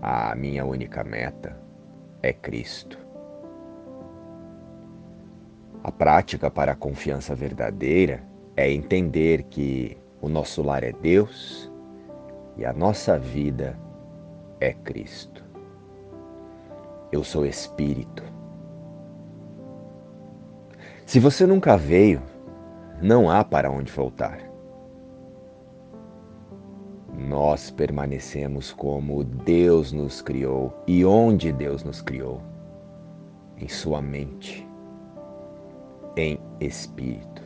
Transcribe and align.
A 0.00 0.32
minha 0.36 0.64
única 0.64 1.02
meta 1.02 1.56
é 2.22 2.32
Cristo. 2.32 2.96
A 5.82 5.90
prática 5.90 6.48
para 6.48 6.72
a 6.72 6.76
confiança 6.76 7.34
verdadeira 7.34 8.22
é 8.56 8.70
entender 8.70 9.44
que 9.44 9.96
o 10.20 10.28
nosso 10.28 10.62
lar 10.62 10.84
é 10.84 10.92
Deus 10.92 11.72
e 12.56 12.64
a 12.64 12.72
nossa 12.72 13.18
vida 13.18 13.76
é 14.60 14.72
Cristo. 14.72 15.44
Eu 17.10 17.24
sou 17.24 17.44
Espírito. 17.44 18.22
Se 21.06 21.18
você 21.18 21.44
nunca 21.44 21.76
veio, 21.76 22.22
não 23.02 23.28
há 23.28 23.42
para 23.42 23.68
onde 23.68 23.90
voltar. 23.90 24.47
Nós 27.40 27.70
permanecemos 27.70 28.72
como 28.72 29.22
Deus 29.22 29.92
nos 29.92 30.20
criou 30.20 30.76
e 30.88 31.04
onde 31.04 31.52
Deus 31.52 31.84
nos 31.84 32.02
criou 32.02 32.42
em 33.56 33.68
Sua 33.68 34.02
mente, 34.02 34.66
em 36.16 36.36
espírito. 36.60 37.40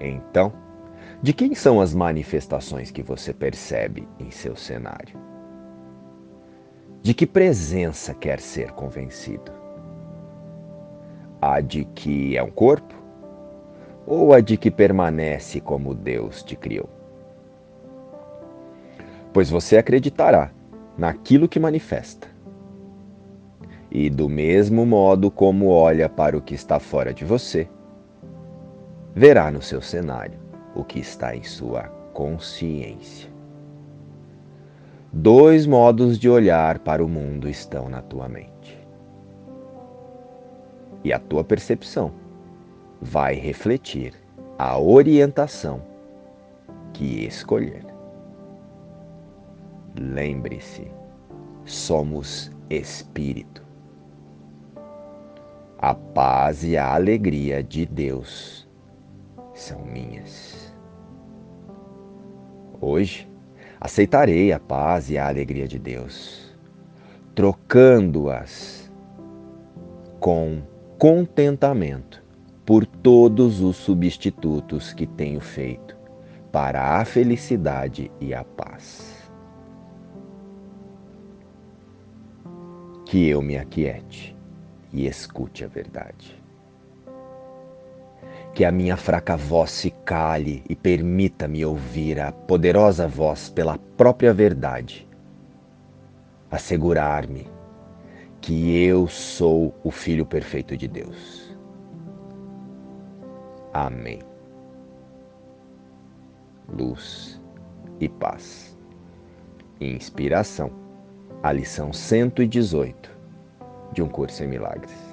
Então, 0.00 0.52
de 1.22 1.32
quem 1.32 1.54
são 1.54 1.80
as 1.80 1.94
manifestações 1.94 2.90
que 2.90 3.00
você 3.04 3.32
percebe 3.32 4.08
em 4.18 4.32
seu 4.32 4.56
cenário? 4.56 5.16
De 7.00 7.14
que 7.14 7.28
presença 7.28 8.12
quer 8.12 8.40
ser 8.40 8.72
convencido? 8.72 9.52
A 11.40 11.60
de 11.60 11.84
que 11.84 12.36
é 12.36 12.42
um 12.42 12.50
corpo? 12.50 12.97
Ou 14.10 14.32
a 14.32 14.40
de 14.40 14.56
que 14.56 14.70
permanece 14.70 15.60
como 15.60 15.94
Deus 15.94 16.42
te 16.42 16.56
criou? 16.56 16.88
Pois 19.34 19.50
você 19.50 19.76
acreditará 19.76 20.50
naquilo 20.96 21.46
que 21.46 21.60
manifesta. 21.60 22.26
E 23.90 24.08
do 24.08 24.26
mesmo 24.26 24.86
modo 24.86 25.30
como 25.30 25.68
olha 25.68 26.08
para 26.08 26.38
o 26.38 26.40
que 26.40 26.54
está 26.54 26.80
fora 26.80 27.12
de 27.12 27.22
você, 27.22 27.68
verá 29.14 29.50
no 29.50 29.60
seu 29.60 29.82
cenário 29.82 30.38
o 30.74 30.82
que 30.82 30.98
está 30.98 31.36
em 31.36 31.42
sua 31.42 31.82
consciência. 32.14 33.28
Dois 35.12 35.66
modos 35.66 36.18
de 36.18 36.30
olhar 36.30 36.78
para 36.78 37.04
o 37.04 37.08
mundo 37.08 37.46
estão 37.46 37.90
na 37.90 38.00
tua 38.00 38.26
mente. 38.26 38.78
E 41.04 41.12
a 41.12 41.18
tua 41.18 41.44
percepção 41.44 42.10
vai 43.00 43.34
refletir 43.34 44.14
a 44.58 44.78
orientação 44.78 45.82
que 46.92 47.24
escolher. 47.26 47.84
Lembre-se, 49.98 50.90
somos 51.64 52.50
espírito. 52.68 53.66
A 55.78 55.94
paz 55.94 56.64
e 56.64 56.76
a 56.76 56.92
alegria 56.94 57.62
de 57.62 57.86
Deus 57.86 58.68
são 59.54 59.84
minhas. 59.84 60.74
Hoje, 62.80 63.28
aceitarei 63.80 64.52
a 64.52 64.58
paz 64.58 65.08
e 65.10 65.18
a 65.18 65.28
alegria 65.28 65.68
de 65.68 65.78
Deus, 65.78 66.56
trocando-as 67.34 68.90
com 70.18 70.62
contentamento 70.98 72.27
por 72.68 72.84
todos 72.84 73.62
os 73.62 73.76
substitutos 73.76 74.92
que 74.92 75.06
tenho 75.06 75.40
feito 75.40 75.96
para 76.52 77.00
a 77.00 77.04
felicidade 77.06 78.12
e 78.20 78.34
a 78.34 78.44
paz. 78.44 79.32
Que 83.06 83.26
eu 83.26 83.40
me 83.40 83.56
aquiete 83.56 84.36
e 84.92 85.06
escute 85.06 85.64
a 85.64 85.66
verdade 85.66 86.36
que 88.52 88.66
a 88.66 88.72
minha 88.72 88.96
fraca 88.98 89.34
voz 89.34 89.70
se 89.70 89.90
cale 90.04 90.62
e 90.68 90.74
permita-me 90.74 91.64
ouvir 91.64 92.20
a 92.20 92.32
poderosa 92.32 93.06
voz 93.06 93.48
pela 93.48 93.78
própria 93.96 94.34
verdade. 94.34 95.08
Assegurar-me 96.50 97.46
que 98.40 98.84
eu 98.84 99.06
sou 99.06 99.74
o 99.84 99.90
Filho 99.90 100.26
perfeito 100.26 100.76
de 100.76 100.88
Deus. 100.88 101.47
Amém. 103.78 104.18
Luz 106.68 107.40
e 108.00 108.08
paz. 108.08 108.76
Inspiração. 109.80 110.72
A 111.44 111.52
lição 111.52 111.92
118 111.92 113.16
de 113.92 114.02
um 114.02 114.08
curso 114.08 114.42
em 114.42 114.48
milagres. 114.48 115.07